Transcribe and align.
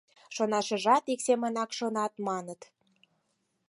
Шонашыжат 0.35 1.03
ик 1.13 1.19
семынак 1.27 1.69
шонат, 1.77 2.13
маныт... 2.27 2.61